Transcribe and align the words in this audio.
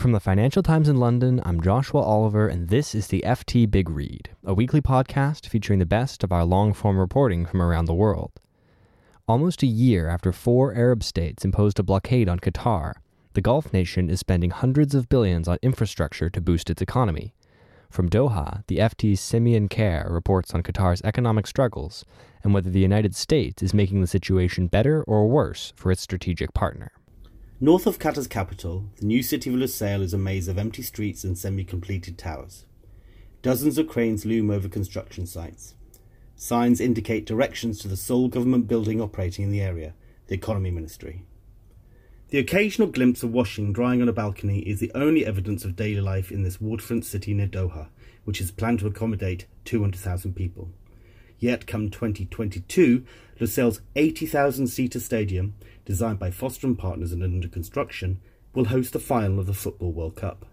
From 0.00 0.12
the 0.12 0.18
Financial 0.18 0.62
Times 0.62 0.88
in 0.88 0.96
London, 0.96 1.42
I'm 1.44 1.60
Joshua 1.60 2.00
Oliver, 2.00 2.48
and 2.48 2.70
this 2.70 2.94
is 2.94 3.08
the 3.08 3.22
FT 3.26 3.70
Big 3.70 3.90
Read, 3.90 4.30
a 4.42 4.54
weekly 4.54 4.80
podcast 4.80 5.46
featuring 5.46 5.78
the 5.78 5.84
best 5.84 6.24
of 6.24 6.32
our 6.32 6.42
long 6.42 6.72
form 6.72 6.98
reporting 6.98 7.44
from 7.44 7.60
around 7.60 7.84
the 7.84 7.92
world. 7.92 8.32
Almost 9.28 9.62
a 9.62 9.66
year 9.66 10.08
after 10.08 10.32
four 10.32 10.74
Arab 10.74 11.02
states 11.02 11.44
imposed 11.44 11.78
a 11.78 11.82
blockade 11.82 12.30
on 12.30 12.40
Qatar, 12.40 12.94
the 13.34 13.42
Gulf 13.42 13.74
nation 13.74 14.08
is 14.08 14.20
spending 14.20 14.48
hundreds 14.48 14.94
of 14.94 15.10
billions 15.10 15.46
on 15.46 15.58
infrastructure 15.60 16.30
to 16.30 16.40
boost 16.40 16.70
its 16.70 16.80
economy. 16.80 17.34
From 17.90 18.08
Doha, 18.08 18.64
the 18.68 18.78
FT's 18.78 19.20
Simeon 19.20 19.68
Kerr 19.68 20.06
reports 20.08 20.54
on 20.54 20.62
Qatar's 20.62 21.02
economic 21.02 21.46
struggles 21.46 22.06
and 22.42 22.54
whether 22.54 22.70
the 22.70 22.80
United 22.80 23.14
States 23.14 23.62
is 23.62 23.74
making 23.74 24.00
the 24.00 24.06
situation 24.06 24.66
better 24.66 25.02
or 25.02 25.28
worse 25.28 25.74
for 25.76 25.92
its 25.92 26.00
strategic 26.00 26.54
partner. 26.54 26.90
North 27.62 27.86
of 27.86 27.98
Qatar's 27.98 28.26
capital, 28.26 28.86
the 29.00 29.04
new 29.04 29.22
city 29.22 29.50
of 29.50 29.56
Lusail 29.56 30.00
is 30.00 30.14
a 30.14 30.18
maze 30.18 30.48
of 30.48 30.56
empty 30.56 30.80
streets 30.80 31.24
and 31.24 31.36
semi 31.36 31.62
completed 31.62 32.16
towers. 32.16 32.64
Dozens 33.42 33.76
of 33.76 33.86
cranes 33.86 34.24
loom 34.24 34.50
over 34.50 34.66
construction 34.66 35.26
sites. 35.26 35.74
Signs 36.36 36.80
indicate 36.80 37.26
directions 37.26 37.78
to 37.80 37.88
the 37.88 37.98
sole 37.98 38.28
government 38.28 38.66
building 38.66 38.98
operating 38.98 39.44
in 39.44 39.50
the 39.50 39.60
area, 39.60 39.92
the 40.28 40.34
Economy 40.34 40.70
Ministry. 40.70 41.26
The 42.30 42.38
occasional 42.38 42.88
glimpse 42.88 43.22
of 43.22 43.34
washing 43.34 43.74
drying 43.74 44.00
on 44.00 44.08
a 44.08 44.12
balcony 44.14 44.60
is 44.60 44.80
the 44.80 44.92
only 44.94 45.26
evidence 45.26 45.62
of 45.62 45.76
daily 45.76 46.00
life 46.00 46.32
in 46.32 46.44
this 46.44 46.62
waterfront 46.62 47.04
city 47.04 47.34
near 47.34 47.46
Doha, 47.46 47.88
which 48.24 48.40
is 48.40 48.50
planned 48.50 48.78
to 48.78 48.86
accommodate 48.86 49.44
200,000 49.66 50.34
people. 50.34 50.70
Yet, 51.40 51.66
come 51.66 51.90
2022, 51.90 53.04
Lusail's 53.40 53.80
80,000 53.96 54.68
seater 54.68 55.00
stadium, 55.00 55.54
designed 55.84 56.20
by 56.20 56.30
Foster 56.30 56.68
and 56.68 56.78
Partners 56.78 57.12
and 57.12 57.24
under 57.24 57.48
construction, 57.48 58.20
will 58.54 58.66
host 58.66 58.92
the 58.92 59.00
final 59.00 59.40
of 59.40 59.46
the 59.46 59.54
Football 59.54 59.90
World 59.92 60.14
Cup. 60.14 60.46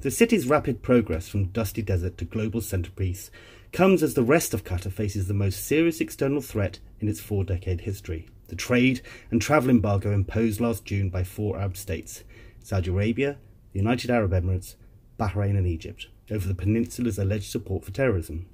The 0.00 0.10
city's 0.10 0.46
rapid 0.48 0.82
progress 0.82 1.28
from 1.28 1.48
dusty 1.48 1.82
desert 1.82 2.18
to 2.18 2.24
global 2.24 2.60
centerpiece 2.60 3.30
comes 3.72 4.02
as 4.02 4.14
the 4.14 4.22
rest 4.24 4.52
of 4.52 4.64
Qatar 4.64 4.90
faces 4.90 5.28
the 5.28 5.34
most 5.34 5.64
serious 5.64 6.00
external 6.00 6.40
threat 6.40 6.80
in 6.98 7.06
its 7.06 7.20
four 7.20 7.44
decade 7.44 7.82
history 7.82 8.28
the 8.50 8.56
trade 8.56 9.00
and 9.30 9.40
travel 9.40 9.70
embargo 9.70 10.10
imposed 10.12 10.60
last 10.60 10.84
June 10.84 11.08
by 11.08 11.22
four 11.22 11.56
Arab 11.56 11.76
states 11.76 12.24
Saudi 12.62 12.90
Arabia, 12.90 13.38
the 13.72 13.78
United 13.78 14.10
Arab 14.10 14.32
Emirates, 14.32 14.74
Bahrain, 15.18 15.56
and 15.56 15.66
Egypt 15.66 16.08
over 16.30 16.46
the 16.46 16.54
peninsula's 16.54 17.18
alleged 17.18 17.50
support 17.50 17.84
for 17.84 17.92
terrorism. 17.92 18.46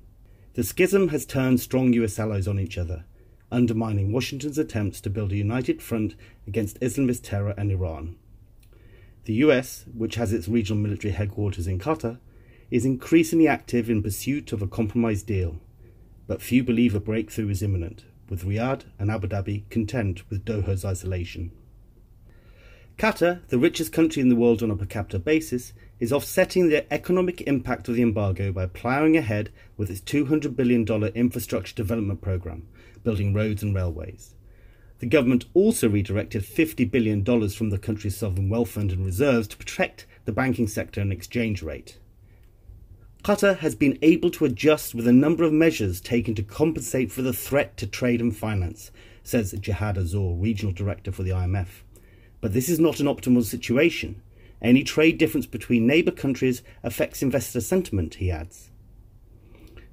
The 0.56 0.64
schism 0.64 1.08
has 1.08 1.26
turned 1.26 1.60
strong 1.60 1.92
US 1.92 2.18
allies 2.18 2.48
on 2.48 2.58
each 2.58 2.78
other, 2.78 3.04
undermining 3.52 4.10
Washington's 4.10 4.56
attempts 4.56 5.02
to 5.02 5.10
build 5.10 5.30
a 5.32 5.36
united 5.36 5.82
front 5.82 6.14
against 6.46 6.80
Islamist 6.80 7.24
terror 7.24 7.52
and 7.58 7.70
Iran. 7.70 8.16
The 9.26 9.34
US, 9.34 9.84
which 9.94 10.14
has 10.14 10.32
its 10.32 10.48
regional 10.48 10.82
military 10.82 11.12
headquarters 11.12 11.66
in 11.66 11.78
Qatar, 11.78 12.20
is 12.70 12.86
increasingly 12.86 13.46
active 13.46 13.90
in 13.90 14.02
pursuit 14.02 14.50
of 14.50 14.62
a 14.62 14.66
compromise 14.66 15.22
deal, 15.22 15.60
but 16.26 16.40
few 16.40 16.64
believe 16.64 16.94
a 16.94 17.00
breakthrough 17.00 17.50
is 17.50 17.62
imminent, 17.62 18.06
with 18.30 18.46
Riyadh 18.46 18.84
and 18.98 19.10
Abu 19.10 19.28
Dhabi 19.28 19.68
content 19.68 20.22
with 20.30 20.46
Doha's 20.46 20.86
isolation. 20.86 21.50
Qatar, 22.96 23.46
the 23.48 23.58
richest 23.58 23.92
country 23.92 24.22
in 24.22 24.30
the 24.30 24.36
world 24.36 24.62
on 24.62 24.70
a 24.70 24.76
per 24.76 24.86
capita 24.86 25.18
basis, 25.18 25.74
is 25.98 26.12
offsetting 26.12 26.68
the 26.68 26.92
economic 26.92 27.40
impact 27.42 27.88
of 27.88 27.94
the 27.94 28.02
embargo 28.02 28.52
by 28.52 28.66
ploughing 28.66 29.16
ahead 29.16 29.50
with 29.76 29.90
its 29.90 30.00
$200 30.00 30.54
billion 30.54 30.86
infrastructure 31.14 31.74
development 31.74 32.20
program, 32.20 32.66
building 33.02 33.32
roads 33.32 33.62
and 33.62 33.74
railways. 33.74 34.34
The 34.98 35.06
government 35.06 35.44
also 35.52 35.88
redirected 35.88 36.42
$50 36.42 36.90
billion 36.90 37.24
from 37.50 37.70
the 37.70 37.78
country's 37.78 38.16
sovereign 38.16 38.48
wealth 38.48 38.70
fund 38.70 38.92
and 38.92 39.04
reserves 39.04 39.48
to 39.48 39.56
protect 39.56 40.06
the 40.24 40.32
banking 40.32 40.66
sector 40.66 41.00
and 41.00 41.12
exchange 41.12 41.62
rate. 41.62 41.98
Qatar 43.22 43.58
has 43.58 43.74
been 43.74 43.98
able 44.02 44.30
to 44.30 44.44
adjust 44.44 44.94
with 44.94 45.06
a 45.06 45.12
number 45.12 45.44
of 45.44 45.52
measures 45.52 46.00
taken 46.00 46.34
to 46.36 46.42
compensate 46.42 47.10
for 47.10 47.22
the 47.22 47.32
threat 47.32 47.76
to 47.76 47.86
trade 47.86 48.20
and 48.20 48.36
finance, 48.36 48.90
says 49.22 49.52
Jihad 49.60 49.96
Azour, 49.96 50.40
regional 50.40 50.72
director 50.72 51.10
for 51.10 51.24
the 51.24 51.30
IMF. 51.30 51.82
But 52.40 52.52
this 52.52 52.68
is 52.68 52.78
not 52.78 53.00
an 53.00 53.06
optimal 53.06 53.44
situation. 53.44 54.22
Any 54.62 54.84
trade 54.84 55.18
difference 55.18 55.46
between 55.46 55.86
neighbour 55.86 56.10
countries 56.10 56.62
affects 56.82 57.22
investor 57.22 57.60
sentiment, 57.60 58.14
he 58.14 58.30
adds. 58.30 58.70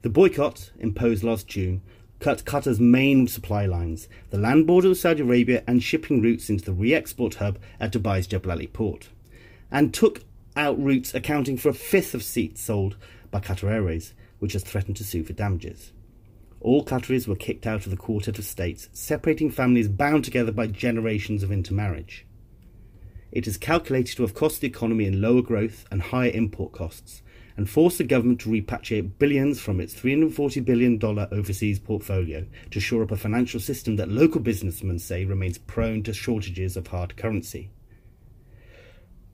The 0.01 0.09
boycott, 0.09 0.71
imposed 0.79 1.23
last 1.23 1.47
June, 1.47 1.81
cut 2.19 2.45
Qatar's 2.45 2.79
main 2.79 3.27
supply 3.27 3.65
lines, 3.65 4.07
the 4.29 4.37
land 4.37 4.65
border 4.65 4.89
with 4.89 4.97
Saudi 4.97 5.21
Arabia, 5.21 5.63
and 5.67 5.83
shipping 5.83 6.21
routes 6.21 6.49
into 6.49 6.65
the 6.65 6.73
re 6.73 6.93
export 6.93 7.35
hub 7.35 7.59
at 7.79 7.91
Dubai's 7.91 8.27
Jebel 8.27 8.51
Ali 8.51 8.67
port, 8.67 9.09
and 9.69 9.93
took 9.93 10.21
out 10.55 10.81
routes 10.81 11.13
accounting 11.13 11.57
for 11.57 11.69
a 11.69 11.73
fifth 11.73 12.13
of 12.13 12.23
seats 12.23 12.61
sold 12.61 12.95
by 13.31 13.39
Qatar 13.39 13.71
Airways, 13.71 14.13
which 14.39 14.53
has 14.53 14.63
threatened 14.63 14.97
to 14.97 15.03
sue 15.03 15.23
for 15.23 15.33
damages. 15.33 15.91
All 16.59 16.85
Qataris 16.85 17.27
were 17.27 17.35
kicked 17.35 17.67
out 17.67 17.85
of 17.85 17.91
the 17.91 17.97
quartet 17.97 18.39
of 18.39 18.45
states, 18.45 18.87
separating 18.93 19.51
families 19.51 19.89
bound 19.89 20.23
together 20.23 20.51
by 20.51 20.67
generations 20.67 21.43
of 21.43 21.51
intermarriage. 21.51 22.25
It 23.33 23.47
is 23.47 23.57
calculated 23.57 24.15
to 24.17 24.21
have 24.21 24.35
cost 24.35 24.61
the 24.61 24.67
economy 24.67 25.05
in 25.05 25.19
lower 25.19 25.41
growth 25.41 25.85
and 25.89 26.03
higher 26.03 26.29
import 26.29 26.71
costs, 26.71 27.23
and 27.57 27.67
forced 27.67 27.97
the 27.97 28.03
government 28.03 28.41
to 28.41 28.49
repatriate 28.49 29.17
billions 29.17 29.59
from 29.59 29.79
its 29.79 29.95
$340 29.95 30.63
billion 30.63 31.03
overseas 31.03 31.79
portfolio 31.79 32.45
to 32.69 32.79
shore 32.79 33.01
up 33.01 33.09
a 33.09 33.17
financial 33.17 33.59
system 33.59 33.95
that 33.95 34.09
local 34.09 34.39
businessmen 34.39 34.99
say 34.99 35.25
remains 35.25 35.57
prone 35.57 36.03
to 36.03 36.13
shortages 36.13 36.77
of 36.77 36.85
hard 36.85 37.17
currency. 37.17 37.71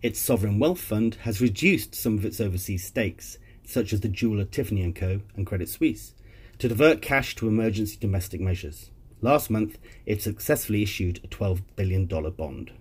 Its 0.01 0.17
sovereign 0.17 0.59
wealth 0.59 0.79
fund 0.79 1.16
has 1.23 1.41
reduced 1.41 1.93
some 1.93 2.17
of 2.17 2.23
its 2.23 2.39
overseas 2.39 2.85
stakes, 2.85 3.37
such 3.66 3.91
as 3.91 3.99
the 3.99 4.07
jeweler 4.07 4.45
Tiffany 4.45 4.89
& 4.91 4.93
Co. 4.93 5.19
and 5.35 5.45
Credit 5.45 5.67
Suisse, 5.67 6.13
to 6.57 6.69
divert 6.69 7.01
cash 7.01 7.35
to 7.35 7.49
emergency 7.49 7.97
domestic 7.99 8.39
measures. 8.39 8.91
Last 9.21 9.49
month, 9.49 9.77
it 10.05 10.21
successfully 10.21 10.83
issued 10.83 11.19
a 11.21 11.27
$12 11.27 11.63
billion 11.75 12.05
bond. 12.05 12.71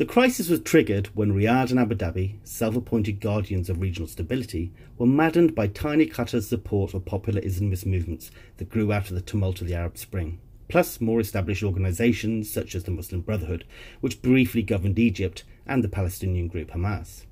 The 0.00 0.06
crisis 0.06 0.48
was 0.48 0.60
triggered 0.60 1.08
when 1.08 1.34
Riyadh 1.34 1.72
and 1.72 1.78
Abu 1.78 1.94
Dhabi, 1.94 2.36
self 2.42 2.74
appointed 2.74 3.20
guardians 3.20 3.68
of 3.68 3.82
regional 3.82 4.08
stability, 4.08 4.72
were 4.96 5.04
maddened 5.04 5.54
by 5.54 5.66
tiny 5.66 6.06
Qatar's 6.06 6.48
support 6.48 6.92
for 6.92 7.00
popular 7.00 7.42
Islamist 7.42 7.84
movements 7.84 8.30
that 8.56 8.70
grew 8.70 8.94
out 8.94 9.10
of 9.10 9.14
the 9.14 9.20
tumult 9.20 9.60
of 9.60 9.66
the 9.66 9.74
Arab 9.74 9.98
Spring, 9.98 10.40
plus 10.68 11.02
more 11.02 11.20
established 11.20 11.62
organizations 11.62 12.50
such 12.50 12.74
as 12.74 12.84
the 12.84 12.90
Muslim 12.90 13.20
Brotherhood, 13.20 13.66
which 14.00 14.22
briefly 14.22 14.62
governed 14.62 14.98
Egypt, 14.98 15.44
and 15.66 15.84
the 15.84 15.88
Palestinian 15.90 16.48
group 16.48 16.70
Hamas. 16.70 17.26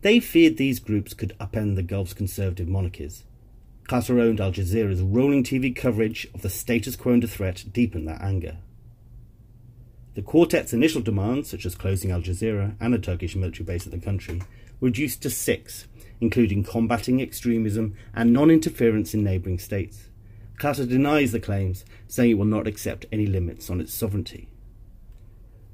They 0.00 0.18
feared 0.18 0.56
these 0.56 0.80
groups 0.80 1.12
could 1.12 1.36
upend 1.38 1.76
the 1.76 1.82
Gulf's 1.82 2.14
conservative 2.14 2.68
monarchies. 2.68 3.24
Qatar 3.86 4.18
owned 4.18 4.40
Al 4.40 4.50
Jazeera's 4.50 5.02
rolling 5.02 5.44
TV 5.44 5.76
coverage 5.76 6.26
of 6.32 6.40
the 6.40 6.48
status 6.48 6.96
quo 6.96 7.12
under 7.12 7.26
threat 7.26 7.66
deepened 7.70 8.08
that 8.08 8.22
anger. 8.22 8.56
The 10.16 10.22
quartet's 10.22 10.72
initial 10.72 11.02
demands, 11.02 11.50
such 11.50 11.66
as 11.66 11.74
closing 11.74 12.10
Al 12.10 12.22
Jazeera 12.22 12.74
and 12.80 12.94
a 12.94 12.98
Turkish 12.98 13.36
military 13.36 13.66
base 13.66 13.84
in 13.84 13.90
the 13.92 14.02
country, 14.02 14.40
were 14.80 14.86
reduced 14.86 15.20
to 15.22 15.28
six, 15.28 15.88
including 16.22 16.64
combating 16.64 17.20
extremism 17.20 17.94
and 18.14 18.32
non 18.32 18.50
interference 18.50 19.12
in 19.12 19.22
neighbouring 19.22 19.58
states. 19.58 20.08
Qatar 20.58 20.88
denies 20.88 21.32
the 21.32 21.38
claims, 21.38 21.84
saying 22.08 22.30
it 22.30 22.38
will 22.38 22.46
not 22.46 22.66
accept 22.66 23.04
any 23.12 23.26
limits 23.26 23.68
on 23.68 23.78
its 23.78 23.92
sovereignty. 23.92 24.48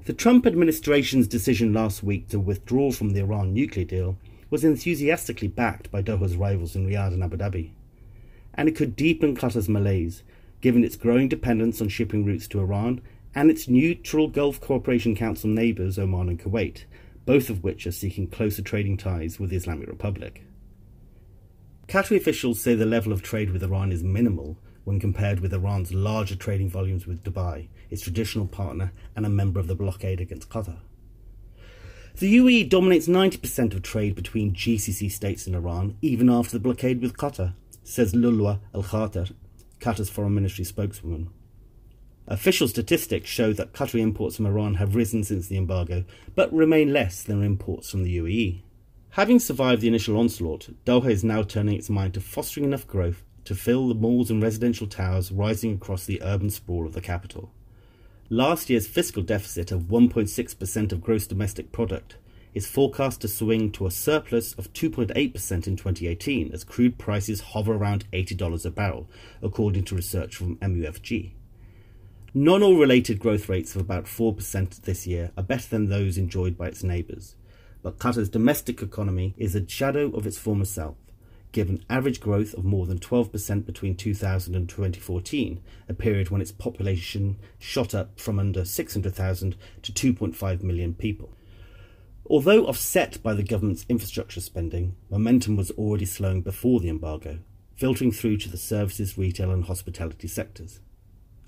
The 0.03 0.13
Trump 0.13 0.45
administration's 0.45 1.29
decision 1.29 1.71
last 1.71 2.03
week 2.03 2.27
to 2.27 2.37
withdraw 2.37 2.91
from 2.91 3.11
the 3.11 3.21
Iran 3.21 3.53
nuclear 3.53 3.85
deal 3.85 4.17
was 4.49 4.65
enthusiastically 4.65 5.47
backed 5.47 5.89
by 5.89 6.01
Doha's 6.01 6.35
rivals 6.35 6.75
in 6.75 6.85
Riyadh 6.85 7.13
and 7.13 7.23
Abu 7.23 7.37
Dhabi. 7.37 7.71
And 8.55 8.67
it 8.67 8.75
could 8.75 8.97
deepen 8.97 9.37
Qatar's 9.37 9.69
malaise, 9.69 10.21
given 10.59 10.83
its 10.83 10.97
growing 10.97 11.29
dependence 11.29 11.79
on 11.79 11.87
shipping 11.87 12.25
routes 12.25 12.49
to 12.49 12.59
Iran 12.59 12.99
and 13.35 13.49
its 13.49 13.67
neutral 13.67 14.27
Gulf 14.27 14.59
Cooperation 14.61 15.15
Council 15.15 15.49
neighbours 15.49 15.97
Oman 15.97 16.29
and 16.29 16.39
Kuwait, 16.39 16.85
both 17.25 17.49
of 17.49 17.63
which 17.63 17.87
are 17.87 17.91
seeking 17.91 18.27
closer 18.27 18.61
trading 18.61 18.97
ties 18.97 19.39
with 19.39 19.49
the 19.49 19.55
Islamic 19.55 19.87
Republic. 19.87 20.43
Qatari 21.87 22.17
officials 22.17 22.59
say 22.59 22.75
the 22.75 22.85
level 22.85 23.11
of 23.11 23.21
trade 23.21 23.51
with 23.51 23.63
Iran 23.63 23.91
is 23.91 24.03
minimal, 24.03 24.57
when 24.83 24.99
compared 24.99 25.39
with 25.39 25.53
Iran's 25.53 25.93
larger 25.93 26.35
trading 26.35 26.69
volumes 26.69 27.07
with 27.07 27.23
Dubai, 27.23 27.69
its 27.89 28.01
traditional 28.01 28.47
partner 28.47 28.91
and 29.15 29.25
a 29.25 29.29
member 29.29 29.59
of 29.59 29.67
the 29.67 29.75
blockade 29.75 30.19
against 30.19 30.49
Qatar. 30.49 30.77
The 32.17 32.37
UAE 32.37 32.69
dominates 32.69 33.07
90% 33.07 33.73
of 33.73 33.81
trade 33.81 34.15
between 34.15 34.53
GCC 34.53 35.11
states 35.11 35.47
and 35.47 35.55
Iran, 35.55 35.97
even 36.01 36.29
after 36.29 36.51
the 36.51 36.63
blockade 36.63 37.01
with 37.01 37.17
Qatar, 37.17 37.53
says 37.83 38.13
Lulwa 38.13 38.59
Al 38.73 38.83
Khater, 38.83 39.33
Qatar's 39.79 40.09
foreign 40.09 40.35
ministry 40.35 40.63
spokeswoman. 40.63 41.29
Official 42.27 42.69
statistics 42.69 43.29
show 43.29 43.51
that 43.53 43.73
Qatari 43.73 43.99
imports 43.99 44.37
from 44.37 44.45
Iran 44.45 44.75
have 44.75 44.95
risen 44.95 45.23
since 45.23 45.47
the 45.47 45.57
embargo, 45.57 46.05
but 46.35 46.53
remain 46.53 46.93
less 46.93 47.21
than 47.21 47.43
imports 47.43 47.89
from 47.89 48.03
the 48.03 48.17
UAE. 48.17 48.61
Having 49.11 49.39
survived 49.39 49.81
the 49.81 49.89
initial 49.89 50.17
onslaught, 50.17 50.69
Doha 50.85 51.11
is 51.11 51.23
now 51.23 51.43
turning 51.43 51.75
its 51.75 51.89
mind 51.89 52.13
to 52.13 52.21
fostering 52.21 52.65
enough 52.65 52.87
growth 52.87 53.23
to 53.43 53.55
fill 53.55 53.89
the 53.89 53.95
malls 53.95 54.31
and 54.31 54.41
residential 54.41 54.87
towers 54.87 55.31
rising 55.31 55.73
across 55.73 56.05
the 56.05 56.23
urban 56.23 56.49
sprawl 56.49 56.85
of 56.85 56.93
the 56.93 57.01
capital. 57.01 57.51
Last 58.29 58.69
year's 58.69 58.87
fiscal 58.87 59.21
deficit 59.21 59.71
of 59.71 59.83
1.6% 59.83 60.91
of 60.91 61.01
gross 61.01 61.27
domestic 61.27 61.71
product 61.73 62.15
is 62.53 62.65
forecast 62.65 63.19
to 63.21 63.27
swing 63.27 63.71
to 63.73 63.85
a 63.85 63.91
surplus 63.91 64.53
of 64.53 64.71
2.8% 64.73 65.11
in 65.67 65.75
2018 65.75 66.51
as 66.53 66.63
crude 66.63 66.97
prices 66.97 67.41
hover 67.41 67.73
around 67.73 68.09
$80 68.11 68.65
a 68.65 68.71
barrel, 68.71 69.09
according 69.41 69.83
to 69.83 69.95
research 69.95 70.37
from 70.37 70.55
MUFG. 70.57 71.33
Non 72.35 72.63
oil 72.63 72.75
related 72.75 73.19
growth 73.19 73.47
rates 73.47 73.75
of 73.75 73.81
about 73.81 74.05
4% 74.05 74.81
this 74.81 75.05
year 75.05 75.31
are 75.37 75.43
better 75.43 75.69
than 75.69 75.89
those 75.89 76.17
enjoyed 76.17 76.57
by 76.57 76.67
its 76.67 76.83
neighbours, 76.83 77.35
but 77.83 77.99
Qatar's 77.99 78.29
domestic 78.29 78.81
economy 78.81 79.35
is 79.37 79.53
a 79.53 79.67
shadow 79.69 80.09
of 80.15 80.25
its 80.25 80.39
former 80.39 80.65
self 80.65 80.95
given 81.53 81.85
average 81.89 82.19
growth 82.19 82.53
of 82.55 82.65
more 82.65 82.87
than 82.87 82.99
12% 82.99 83.65
between 83.65 83.95
2000 83.95 84.55
and 84.55 84.67
2014, 84.67 85.61
a 85.87 85.93
period 85.93 86.29
when 86.31 86.41
its 86.41 86.51
population 86.51 87.37
shot 87.59 87.93
up 87.93 88.19
from 88.19 88.39
under 88.39 88.65
600,000 88.65 89.55
to 89.83 89.91
2.5 89.91 90.63
million 90.63 90.95
people. 90.95 91.31
Although 92.25 92.65
offset 92.65 93.21
by 93.21 93.35
the 93.35 93.43
government's 93.43 93.85
infrastructure 93.87 94.41
spending, 94.41 94.95
momentum 95.11 95.55
was 95.55 95.69
already 95.71 96.05
slowing 96.05 96.41
before 96.41 96.79
the 96.79 96.89
embargo, 96.89 97.37
filtering 97.75 98.11
through 98.11 98.37
to 98.37 98.49
the 98.49 98.57
services, 98.57 99.17
retail, 99.17 99.51
and 99.51 99.65
hospitality 99.65 100.27
sectors. 100.27 100.79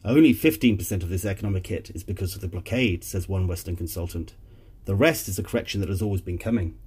Only 0.05 0.35
15% 0.35 1.01
of 1.01 1.09
this 1.09 1.25
economic 1.25 1.65
hit 1.65 1.89
is 1.95 2.03
because 2.03 2.35
of 2.35 2.41
the 2.41 2.47
blockade, 2.47 3.03
says 3.03 3.27
one 3.27 3.47
Western 3.47 3.75
consultant. 3.75 4.35
The 4.85 4.93
rest 4.93 5.27
is 5.27 5.39
a 5.39 5.43
correction 5.43 5.81
that 5.81 5.89
has 5.89 5.99
always 5.99 6.21
been 6.21 6.37
coming. 6.37 6.77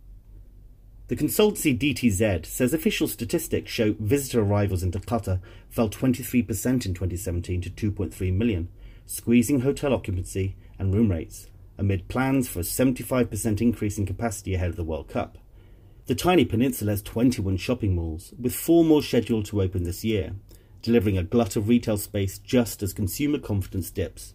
The 1.08 1.16
consultancy 1.16 1.76
DTZ 1.76 2.46
says 2.46 2.72
official 2.72 3.08
statistics 3.08 3.72
show 3.72 3.96
visitor 3.98 4.40
arrivals 4.40 4.84
into 4.84 5.00
Qatar 5.00 5.40
fell 5.68 5.88
23% 5.88 6.86
in 6.86 6.94
2017 6.94 7.60
to 7.62 7.70
2.3 7.70 8.32
million, 8.32 8.68
squeezing 9.04 9.60
hotel 9.62 9.92
occupancy 9.92 10.54
and 10.78 10.94
room 10.94 11.10
rates 11.10 11.48
amid 11.76 12.08
plans 12.08 12.48
for 12.48 12.60
a 12.60 12.62
75% 12.62 13.60
increase 13.60 13.98
in 13.98 14.06
capacity 14.06 14.54
ahead 14.54 14.70
of 14.70 14.76
the 14.76 14.84
World 14.84 15.08
Cup. 15.08 15.38
The 16.06 16.14
tiny 16.14 16.44
peninsula 16.44 16.92
has 16.92 17.02
21 17.02 17.56
shopping 17.56 17.96
malls, 17.96 18.32
with 18.38 18.54
four 18.54 18.84
more 18.84 19.02
scheduled 19.02 19.46
to 19.46 19.62
open 19.62 19.82
this 19.82 20.04
year, 20.04 20.34
delivering 20.82 21.18
a 21.18 21.22
glut 21.22 21.56
of 21.56 21.68
retail 21.68 21.96
space 21.96 22.38
just 22.38 22.82
as 22.82 22.92
consumer 22.92 23.38
confidence 23.38 23.90
dips. 23.90 24.34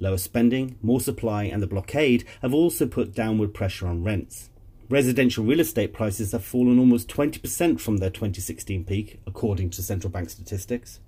Lower 0.00 0.18
spending, 0.18 0.78
more 0.80 1.00
supply, 1.00 1.44
and 1.44 1.62
the 1.62 1.66
blockade 1.66 2.24
have 2.42 2.54
also 2.54 2.86
put 2.86 3.14
downward 3.14 3.52
pressure 3.52 3.86
on 3.86 4.04
rents. 4.04 4.50
Residential 4.88 5.44
real 5.44 5.60
estate 5.60 5.92
prices 5.92 6.32
have 6.32 6.44
fallen 6.44 6.78
almost 6.78 7.08
20% 7.08 7.80
from 7.80 7.98
their 7.98 8.08
2016 8.08 8.84
peak, 8.84 9.20
according 9.26 9.70
to 9.70 9.82
central 9.82 10.10
bank 10.10 10.30
statistics. 10.30 11.00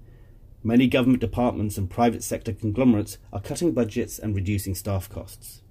Many 0.63 0.89
government 0.89 1.21
departments 1.21 1.79
and 1.79 1.89
private 1.89 2.23
sector 2.23 2.53
conglomerates 2.53 3.17
are 3.33 3.41
cutting 3.41 3.73
budgets 3.73 4.19
and 4.19 4.35
reducing 4.35 4.75
staff 4.75 5.09
costs. 5.09 5.63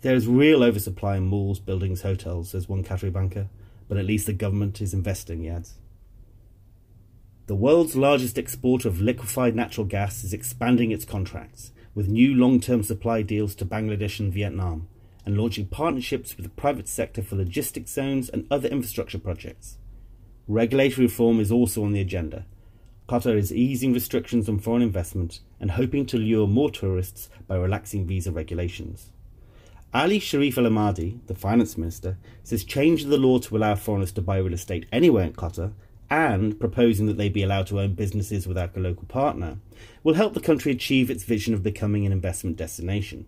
There 0.00 0.16
is 0.16 0.26
real 0.26 0.64
oversupply 0.64 1.18
in 1.18 1.26
malls, 1.26 1.60
buildings, 1.60 2.02
hotels, 2.02 2.50
says 2.50 2.68
one 2.68 2.82
Qatari 2.82 3.12
banker, 3.12 3.48
but 3.88 3.98
at 3.98 4.06
least 4.06 4.26
the 4.26 4.32
government 4.32 4.80
is 4.80 4.92
investing, 4.92 5.42
he 5.42 5.48
adds. 5.48 5.78
The 7.46 7.56
world's 7.56 7.96
largest 7.96 8.38
exporter 8.38 8.86
of 8.86 9.00
liquefied 9.00 9.56
natural 9.56 9.84
gas 9.84 10.22
is 10.22 10.32
expanding 10.32 10.92
its 10.92 11.04
contracts, 11.04 11.72
with 11.92 12.06
new 12.06 12.36
long 12.36 12.60
term 12.60 12.84
supply 12.84 13.22
deals 13.22 13.56
to 13.56 13.66
Bangladesh 13.66 14.20
and 14.20 14.32
Vietnam, 14.32 14.86
and 15.26 15.36
launching 15.36 15.66
partnerships 15.66 16.36
with 16.36 16.44
the 16.44 16.50
private 16.50 16.86
sector 16.86 17.20
for 17.20 17.34
logistics 17.34 17.90
zones 17.90 18.28
and 18.28 18.46
other 18.48 18.68
infrastructure 18.68 19.18
projects. 19.18 19.78
Regulatory 20.46 21.06
reform 21.06 21.40
is 21.40 21.50
also 21.50 21.82
on 21.82 21.90
the 21.90 22.00
agenda. 22.00 22.46
Qatar 23.08 23.36
is 23.36 23.52
easing 23.52 23.92
restrictions 23.92 24.48
on 24.48 24.60
foreign 24.60 24.82
investment 24.82 25.40
and 25.58 25.72
hoping 25.72 26.06
to 26.06 26.18
lure 26.18 26.46
more 26.46 26.70
tourists 26.70 27.28
by 27.48 27.56
relaxing 27.56 28.06
visa 28.06 28.30
regulations. 28.30 29.10
Ali 29.92 30.20
Sharif 30.20 30.58
Al 30.58 30.64
Ahmadi, 30.64 31.18
the 31.26 31.34
finance 31.34 31.76
minister, 31.76 32.16
says 32.44 32.62
change 32.62 33.04
the 33.04 33.18
law 33.18 33.38
to 33.40 33.56
allow 33.56 33.74
foreigners 33.74 34.12
to 34.12 34.22
buy 34.22 34.38
real 34.38 34.54
estate 34.54 34.86
anywhere 34.92 35.24
in 35.24 35.32
Qatar 35.32 35.72
and 36.12 36.60
proposing 36.60 37.06
that 37.06 37.16
they 37.16 37.30
be 37.30 37.42
allowed 37.42 37.66
to 37.66 37.80
own 37.80 37.94
businesses 37.94 38.46
without 38.46 38.76
a 38.76 38.80
local 38.80 39.06
partner 39.06 39.56
will 40.04 40.12
help 40.12 40.34
the 40.34 40.40
country 40.40 40.70
achieve 40.70 41.10
its 41.10 41.24
vision 41.24 41.54
of 41.54 41.62
becoming 41.62 42.04
an 42.04 42.12
investment 42.12 42.54
destination. 42.54 43.26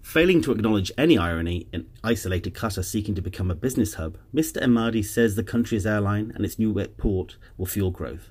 Failing 0.00 0.40
to 0.40 0.52
acknowledge 0.52 0.90
any 0.96 1.18
irony 1.18 1.68
in 1.70 1.86
isolated 2.02 2.54
Qatar 2.54 2.82
seeking 2.82 3.14
to 3.14 3.20
become 3.20 3.50
a 3.50 3.54
business 3.54 3.94
hub, 3.94 4.16
Mr. 4.34 4.62
Ahmadi 4.62 5.04
says 5.04 5.36
the 5.36 5.44
country's 5.44 5.84
airline 5.84 6.32
and 6.34 6.42
its 6.46 6.58
new 6.58 6.72
port 6.96 7.36
will 7.58 7.66
fuel 7.66 7.90
growth. 7.90 8.30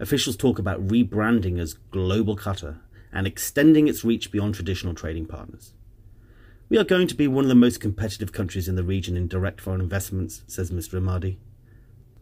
Officials 0.00 0.34
talk 0.34 0.58
about 0.58 0.88
rebranding 0.88 1.60
as 1.60 1.74
Global 1.74 2.34
Qatar 2.34 2.78
and 3.12 3.26
extending 3.26 3.88
its 3.88 4.04
reach 4.04 4.32
beyond 4.32 4.54
traditional 4.54 4.94
trading 4.94 5.26
partners. 5.26 5.74
We 6.70 6.78
are 6.78 6.84
going 6.84 7.08
to 7.08 7.14
be 7.14 7.28
one 7.28 7.44
of 7.44 7.50
the 7.50 7.54
most 7.54 7.78
competitive 7.78 8.32
countries 8.32 8.68
in 8.68 8.74
the 8.74 8.84
region 8.84 9.18
in 9.18 9.28
direct 9.28 9.60
foreign 9.60 9.82
investments, 9.82 10.44
says 10.46 10.70
Mr. 10.70 10.98
Ahmadi. 10.98 11.36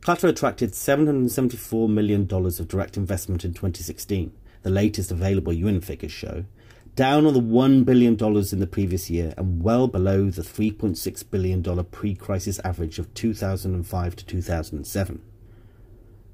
Qatar 0.06 0.29
attracted 0.29 0.70
$774 0.70 1.88
million 1.88 2.29
of 2.31 2.69
direct 2.69 2.97
investment 2.97 3.44
in 3.44 3.53
2016, 3.53 4.31
the 4.62 4.70
latest 4.70 5.11
available 5.11 5.53
UN 5.53 5.81
figures 5.81 6.12
show, 6.12 6.44
down 6.94 7.26
on 7.26 7.35
the 7.35 7.41
$1 7.41 7.85
billion 7.85 8.12
in 8.14 8.61
the 8.61 8.69
previous 8.70 9.11
year 9.11 9.35
and 9.37 9.64
well 9.64 9.88
below 9.88 10.31
the 10.31 10.43
$3.6 10.43 11.31
billion 11.32 11.85
pre 11.87 12.14
crisis 12.14 12.61
average 12.61 13.00
of 13.00 13.12
2005 13.14 14.14
to 14.14 14.25
2007. 14.25 15.23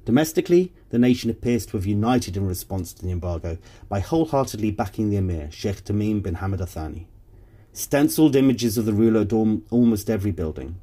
Domestically, 0.05 0.75
the 0.91 0.99
nation 0.99 1.31
appears 1.31 1.65
to 1.65 1.79
have 1.79 1.87
united 1.87 2.37
in 2.37 2.47
response 2.47 2.93
to 2.93 3.03
the 3.03 3.11
embargo 3.11 3.57
by 3.89 4.01
wholeheartedly 4.01 4.71
backing 4.71 5.09
the 5.09 5.17
emir, 5.17 5.51
Sheikh 5.51 5.83
Tamim 5.83 6.23
bin 6.23 6.35
Hamad 6.35 6.61
Al 6.61 6.67
Thani. 6.67 7.09
Stenciled 7.73 8.37
images 8.37 8.77
of 8.77 8.85
the 8.85 8.93
ruler 8.93 9.23
adorn 9.23 9.63
almost 9.71 10.11
every 10.11 10.31
building. 10.31 10.79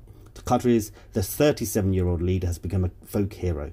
To 0.50 0.91
the 1.13 1.22
37 1.22 1.94
year 1.94 2.08
old 2.08 2.22
leader 2.22 2.48
has 2.48 2.58
become 2.58 2.84
a 2.84 2.91
folk 3.06 3.34
hero. 3.34 3.72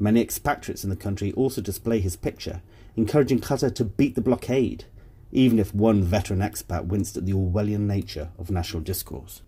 Many 0.00 0.20
expatriates 0.20 0.82
in 0.82 0.90
the 0.90 0.96
country 0.96 1.32
also 1.32 1.60
display 1.60 2.00
his 2.00 2.16
picture, 2.16 2.60
encouraging 2.96 3.40
Qatar 3.40 3.74
to 3.76 3.84
beat 3.84 4.14
the 4.16 4.20
blockade 4.20 4.84
even 5.32 5.58
if 5.58 5.74
one 5.74 6.02
veteran 6.02 6.40
expat 6.40 6.86
winced 6.86 7.16
at 7.16 7.26
the 7.26 7.32
Orwellian 7.32 7.80
nature 7.86 8.30
of 8.38 8.50
national 8.50 8.82
discourse. 8.82 9.42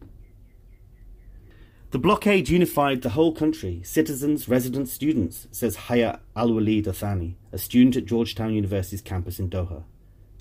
The 1.91 1.99
blockade 1.99 2.49
unified 2.49 3.03
the 3.03 3.11
whole 3.11 3.33
country, 3.33 3.81
citizens, 3.83 4.49
residents, 4.49 4.93
students, 4.93 5.49
says 5.51 5.75
Haya 5.75 6.21
Al 6.37 6.53
Walid 6.53 6.87
Al 6.87 6.93
Thani, 6.93 7.37
a 7.51 7.59
student 7.59 7.97
at 7.97 8.07
Georgetown 8.07 8.55
University's 8.55 9.03
campus 9.03 9.41
in 9.41 9.51
Doha. 9.51 9.83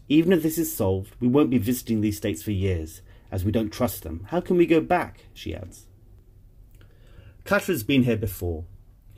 Even 0.08 0.32
if 0.32 0.44
this 0.44 0.60
is 0.60 0.76
solved, 0.76 1.16
we 1.20 1.28
won't 1.28 1.50
be 1.50 1.58
visiting 1.58 2.02
these 2.02 2.18
states 2.18 2.44
for 2.44 2.52
years, 2.52 3.02
as 3.32 3.44
we 3.44 3.52
don't 3.52 3.72
trust 3.72 4.04
them. 4.04 4.26
How 4.28 4.42
can 4.42 4.58
we 4.58 4.68
go 4.68 4.80
back? 4.82 5.22
she 5.34 5.56
adds. 5.56 5.86
Qatar 7.46 7.68
has 7.68 7.84
been 7.84 8.04
here 8.04 8.18
before, 8.18 8.66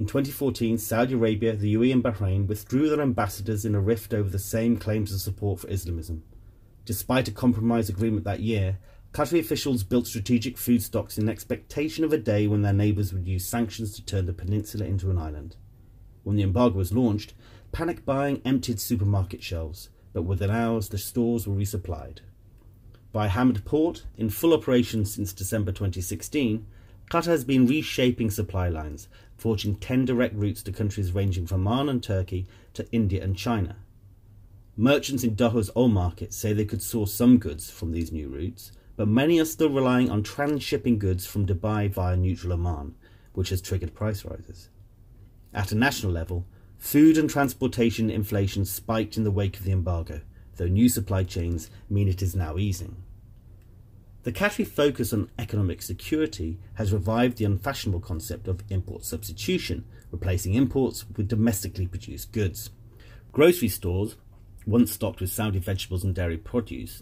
in 0.01 0.07
2014, 0.07 0.79
Saudi 0.79 1.13
Arabia, 1.13 1.55
the 1.55 1.75
UAE, 1.75 1.93
and 1.93 2.03
Bahrain 2.03 2.47
withdrew 2.47 2.89
their 2.89 3.01
ambassadors 3.01 3.65
in 3.65 3.75
a 3.75 3.79
rift 3.79 4.15
over 4.15 4.31
the 4.31 4.39
same 4.39 4.77
claims 4.77 5.13
of 5.13 5.21
support 5.21 5.59
for 5.59 5.69
Islamism. 5.69 6.23
Despite 6.85 7.27
a 7.27 7.31
compromise 7.31 7.87
agreement 7.87 8.23
that 8.23 8.39
year, 8.39 8.79
Qatari 9.13 9.41
officials 9.41 9.83
built 9.83 10.07
strategic 10.07 10.57
food 10.57 10.81
stocks 10.81 11.19
in 11.19 11.29
expectation 11.29 12.03
of 12.03 12.11
a 12.11 12.17
day 12.17 12.47
when 12.47 12.63
their 12.63 12.73
neighbours 12.73 13.13
would 13.13 13.27
use 13.27 13.47
sanctions 13.47 13.93
to 13.93 14.03
turn 14.03 14.25
the 14.25 14.33
peninsula 14.33 14.85
into 14.85 15.11
an 15.11 15.19
island. 15.19 15.55
When 16.23 16.35
the 16.35 16.41
embargo 16.41 16.77
was 16.77 16.91
launched, 16.91 17.35
panic 17.71 18.03
buying 18.03 18.41
emptied 18.43 18.79
supermarket 18.79 19.43
shelves, 19.43 19.89
but 20.13 20.23
within 20.23 20.49
hours 20.49 20.89
the 20.89 20.97
stores 20.97 21.47
were 21.47 21.55
resupplied. 21.55 22.21
By 23.11 23.27
Hamad 23.27 23.65
Port, 23.65 24.05
in 24.17 24.31
full 24.31 24.55
operation 24.55 25.05
since 25.05 25.31
December 25.31 25.71
2016, 25.71 26.65
Qatar 27.11 27.25
has 27.25 27.43
been 27.43 27.67
reshaping 27.67 28.31
supply 28.31 28.69
lines, 28.69 29.09
forging 29.35 29.75
10 29.75 30.05
direct 30.05 30.33
routes 30.33 30.63
to 30.63 30.71
countries 30.71 31.11
ranging 31.11 31.45
from 31.45 31.67
Oman 31.67 31.89
and 31.89 32.01
Turkey 32.01 32.47
to 32.73 32.89
India 32.93 33.21
and 33.21 33.35
China. 33.35 33.75
Merchants 34.77 35.25
in 35.25 35.35
Doha's 35.35 35.69
oil 35.75 35.89
market 35.89 36.33
say 36.33 36.53
they 36.53 36.63
could 36.63 36.81
source 36.81 37.13
some 37.13 37.37
goods 37.37 37.69
from 37.69 37.91
these 37.91 38.13
new 38.13 38.29
routes, 38.29 38.71
but 38.95 39.09
many 39.09 39.41
are 39.41 39.45
still 39.45 39.69
relying 39.69 40.09
on 40.09 40.23
transshipping 40.23 40.97
goods 40.99 41.25
from 41.25 41.45
Dubai 41.45 41.91
via 41.91 42.15
neutral 42.15 42.53
Oman, 42.53 42.95
which 43.33 43.49
has 43.49 43.61
triggered 43.61 43.93
price 43.93 44.23
rises. 44.23 44.69
At 45.53 45.73
a 45.73 45.75
national 45.75 46.13
level, 46.13 46.45
Food 46.77 47.17
and 47.17 47.29
transportation 47.29 48.09
inflation 48.09 48.63
spiked 48.63 49.17
in 49.17 49.25
the 49.25 49.31
wake 49.31 49.57
of 49.57 49.65
the 49.65 49.73
embargo, 49.73 50.21
though 50.55 50.65
new 50.65 50.87
supply 50.87 51.25
chains 51.25 51.69
mean 51.89 52.07
it 52.07 52.21
is 52.21 52.37
now 52.37 52.57
easing. 52.57 53.03
The 54.23 54.31
Qatari 54.31 54.67
focus 54.67 55.13
on 55.13 55.31
economic 55.39 55.81
security 55.81 56.59
has 56.75 56.93
revived 56.93 57.37
the 57.37 57.45
unfashionable 57.45 58.01
concept 58.01 58.47
of 58.47 58.63
import 58.69 59.03
substitution, 59.03 59.83
replacing 60.11 60.53
imports 60.53 61.05
with 61.17 61.27
domestically 61.27 61.87
produced 61.87 62.31
goods. 62.31 62.69
Grocery 63.31 63.67
stores, 63.67 64.17
once 64.67 64.91
stocked 64.91 65.21
with 65.21 65.31
Saudi 65.31 65.57
vegetables 65.57 66.03
and 66.03 66.13
dairy 66.13 66.37
produce, 66.37 67.01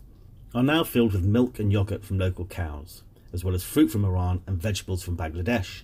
are 0.56 0.64
now 0.64 0.86
filled 0.86 1.12
with 1.12 1.26
milk 1.26 1.60
and 1.60 1.74
yogurt 1.74 2.06
from 2.06 2.20
local 2.20 2.46
cows, 2.46 3.04
as 3.34 3.44
well 3.44 3.54
as 3.54 3.64
fruit 3.64 3.92
from 3.92 4.06
Iran 4.06 4.42
and 4.48 4.62
vegetables 4.62 5.04
from 5.04 5.18
Bangladesh. 5.18 5.82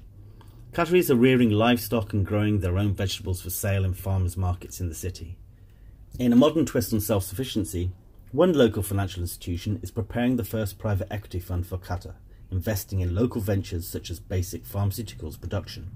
Qataris 0.72 1.10
are 1.10 1.16
rearing 1.16 1.50
livestock 1.50 2.14
and 2.14 2.26
growing 2.26 2.60
their 2.60 2.78
own 2.78 2.94
vegetables 2.94 3.42
for 3.42 3.50
sale 3.50 3.84
in 3.84 3.94
farmers' 3.94 4.38
markets 4.38 4.80
in 4.80 4.88
the 4.88 4.96
city. 4.96 5.38
In 6.18 6.32
a 6.32 6.38
modern 6.38 6.66
twist 6.66 6.94
on 6.94 7.02
self 7.02 7.26
sufficiency, 7.26 7.92
one 8.36 8.52
local 8.52 8.84
financial 8.84 9.22
institution 9.22 9.80
is 9.82 9.92
preparing 9.92 10.36
the 10.36 10.44
first 10.44 10.78
private 10.78 11.08
equity 11.10 11.40
fund 11.40 11.66
for 11.66 11.78
Qatar, 11.78 12.16
investing 12.52 13.00
in 13.00 13.16
local 13.16 13.40
ventures 13.40 13.88
such 13.88 14.12
as 14.12 14.20
basic 14.20 14.66
pharmaceuticals 14.66 15.40
production. 15.40 15.90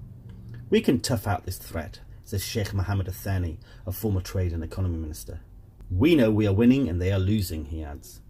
We 0.70 0.80
can 0.80 1.00
tough 1.00 1.26
out 1.26 1.44
this 1.44 1.58
threat, 1.58 2.00
says 2.24 2.42
Sheikh 2.42 2.72
Mohammed 2.72 3.08
Al 3.08 3.12
Thani, 3.12 3.58
a 3.86 3.92
former 3.92 4.22
trade 4.22 4.54
and 4.54 4.64
economy 4.64 4.96
minister. 4.96 5.40
We 5.90 6.14
know 6.14 6.30
we 6.30 6.46
are 6.46 6.52
winning 6.54 6.88
and 6.88 6.98
they 6.98 7.12
are 7.12 7.18
losing, 7.18 7.66
he 7.66 7.84
adds. 7.84 8.22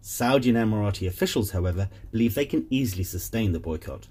Saudi 0.00 0.50
and 0.50 0.58
Emirati 0.58 1.08
officials, 1.08 1.50
however, 1.50 1.88
believe 2.12 2.36
they 2.36 2.46
can 2.46 2.68
easily 2.70 3.02
sustain 3.02 3.50
the 3.50 3.58
boycott. 3.58 4.06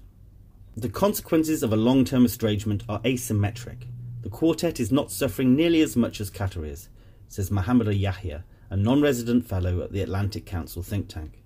The 0.76 0.90
consequences 0.90 1.62
of 1.62 1.72
a 1.72 1.76
long 1.76 2.04
term 2.04 2.26
estrangement 2.26 2.82
are 2.90 3.00
asymmetric. 3.00 3.86
The 4.20 4.28
quartet 4.28 4.80
is 4.80 4.92
not 4.92 5.10
suffering 5.10 5.56
nearly 5.56 5.80
as 5.80 5.96
much 5.96 6.20
as 6.20 6.30
Qatar 6.30 6.68
is, 6.68 6.90
says 7.28 7.50
Mohammed 7.50 7.86
Yahya, 7.94 8.44
a 8.70 8.76
non 8.76 9.00
resident 9.00 9.46
fellow 9.46 9.82
at 9.82 9.92
the 9.92 10.02
Atlantic 10.02 10.46
Council 10.46 10.82
think 10.82 11.08
tank. 11.08 11.42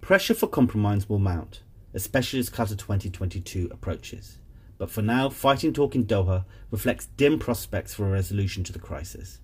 Pressure 0.00 0.34
for 0.34 0.46
compromise 0.46 1.08
will 1.08 1.18
mount, 1.18 1.62
especially 1.94 2.40
as 2.40 2.50
Qatar 2.50 2.78
2022 2.78 3.68
approaches. 3.70 4.38
But 4.78 4.90
for 4.90 5.02
now, 5.02 5.28
fighting 5.28 5.72
talk 5.72 5.94
in 5.94 6.06
Doha 6.06 6.44
reflects 6.70 7.06
dim 7.06 7.38
prospects 7.38 7.94
for 7.94 8.06
a 8.06 8.12
resolution 8.12 8.64
to 8.64 8.72
the 8.72 8.78
crisis. 8.78 9.40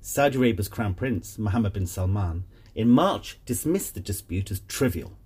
Saudi 0.00 0.38
Arabia's 0.38 0.68
Crown 0.68 0.94
Prince, 0.94 1.38
Mohammed 1.38 1.72
bin 1.72 1.86
Salman, 1.86 2.44
in 2.74 2.88
March 2.88 3.38
dismissed 3.44 3.94
the 3.94 4.00
dispute 4.00 4.50
as 4.50 4.60
trivial. 4.60 5.18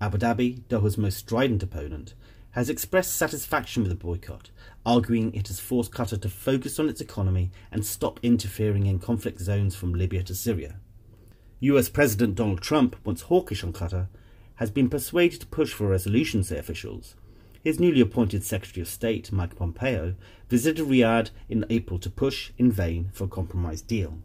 Abu 0.00 0.18
Dhabi, 0.18 0.62
Doha's 0.68 0.98
most 0.98 1.18
strident 1.18 1.62
opponent, 1.62 2.14
has 2.52 2.68
expressed 2.68 3.14
satisfaction 3.14 3.82
with 3.82 3.90
the 3.90 3.96
boycott, 3.96 4.50
arguing 4.84 5.34
it 5.34 5.48
has 5.48 5.60
forced 5.60 5.92
Qatar 5.92 6.20
to 6.20 6.28
focus 6.28 6.78
on 6.78 6.88
its 6.88 7.00
economy 7.00 7.50
and 7.70 7.84
stop 7.84 8.20
interfering 8.22 8.86
in 8.86 8.98
conflict 8.98 9.40
zones 9.40 9.74
from 9.74 9.94
Libya 9.94 10.22
to 10.24 10.34
Syria. 10.34 10.76
US 11.60 11.88
President 11.88 12.34
Donald 12.34 12.60
Trump, 12.60 12.96
once 13.04 13.22
hawkish 13.22 13.64
on 13.64 13.72
Qatar, 13.72 14.08
has 14.56 14.70
been 14.70 14.90
persuaded 14.90 15.40
to 15.40 15.46
push 15.46 15.72
for 15.72 15.86
a 15.86 15.90
resolution, 15.90 16.42
say 16.42 16.58
officials. 16.58 17.14
His 17.64 17.80
newly 17.80 18.00
appointed 18.00 18.44
Secretary 18.44 18.82
of 18.82 18.88
State, 18.88 19.32
Mike 19.32 19.56
Pompeo, 19.56 20.14
visited 20.48 20.84
Riyadh 20.84 21.30
in 21.48 21.64
April 21.70 21.98
to 22.00 22.10
push, 22.10 22.50
in 22.58 22.70
vain, 22.70 23.10
for 23.14 23.24
a 23.24 23.28
compromise 23.28 23.80
deal. 23.80 24.18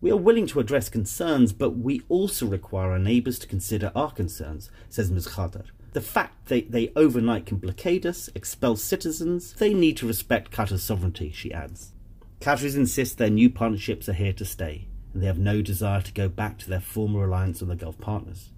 We 0.00 0.10
are 0.10 0.16
willing 0.16 0.48
to 0.48 0.58
address 0.58 0.88
concerns, 0.88 1.52
but 1.52 1.76
we 1.76 2.02
also 2.08 2.44
require 2.44 2.90
our 2.90 2.98
neighbours 2.98 3.38
to 3.38 3.46
consider 3.46 3.92
our 3.94 4.10
concerns, 4.10 4.68
says 4.88 5.10
Ms. 5.10 5.28
Khater. 5.28 5.66
The 5.92 6.00
fact 6.00 6.46
they, 6.46 6.62
they 6.62 6.90
overnight 6.96 7.44
can 7.44 7.58
blockade 7.58 8.06
us, 8.06 8.30
expel 8.34 8.76
citizens, 8.76 9.52
they 9.54 9.74
need 9.74 9.98
to 9.98 10.06
respect 10.06 10.50
Qatar's 10.50 10.82
sovereignty, 10.82 11.30
she 11.30 11.52
adds. 11.52 11.92
Qataris 12.40 12.76
insist 12.76 13.18
their 13.18 13.30
new 13.30 13.50
partnerships 13.50 14.08
are 14.08 14.14
here 14.14 14.32
to 14.32 14.44
stay, 14.44 14.88
and 15.12 15.22
they 15.22 15.26
have 15.26 15.38
no 15.38 15.60
desire 15.60 16.00
to 16.00 16.12
go 16.12 16.28
back 16.28 16.58
to 16.58 16.68
their 16.70 16.80
former 16.80 17.20
reliance 17.20 17.60
on 17.60 17.68
the 17.68 17.76
Gulf 17.76 17.98
partners. 17.98 18.50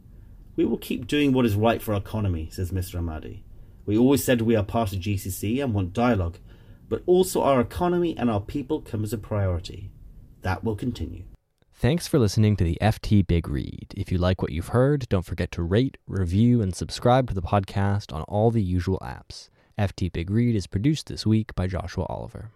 We 0.57 0.65
will 0.65 0.79
keep 0.79 1.09
doing 1.09 1.33
what 1.33 1.45
is 1.45 1.57
right 1.57 1.83
for 1.83 1.93
our 1.93 1.99
economy, 2.01 2.49
says 2.53 2.71
Mr. 2.71 3.01
Ahmadi. 3.01 3.41
We 3.85 3.99
always 3.99 4.23
said 4.23 4.41
we 4.41 4.57
are 4.57 4.63
part 4.63 4.93
of 4.93 5.01
GCC 5.01 5.63
and 5.63 5.75
want 5.75 5.93
dialogue, 5.93 6.39
but 6.89 7.03
also 7.07 7.43
our 7.43 7.61
economy 7.61 8.17
and 8.17 8.31
our 8.31 8.41
people 8.41 8.81
come 8.81 9.03
as 9.03 9.13
a 9.13 9.19
priority. 9.19 9.91
That 10.43 10.63
will 10.63 10.77
continue. 10.77 11.25
Thanks 11.77 12.07
for 12.07 12.21
listening 12.21 12.57
to 12.57 12.65
the 12.65 12.79
FT 12.81 13.27
Big 13.27 13.49
Read. 13.49 13.93
If 13.97 14.13
you 14.13 14.17
like 14.17 14.41
what 14.41 14.53
you've 14.53 14.69
heard, 14.69 15.09
don't 15.09 15.25
forget 15.25 15.51
to 15.53 15.63
rate, 15.63 15.99
review, 16.07 16.63
and 16.63 16.75
subscribe 16.75 17.27
to 17.29 17.35
the 17.35 17.43
podcast 17.43 18.13
on 18.15 18.23
all 18.23 18.53
the 18.53 18.63
usual 18.63 18.99
apps. 19.01 19.51
FT 19.77 20.13
Big 20.13 20.31
Read 20.31 20.55
is 20.55 20.69
produced 20.69 21.09
this 21.09 21.27
week 21.27 21.53
by 21.57 21.67
Joshua 21.67 22.05
Oliver. 22.05 22.53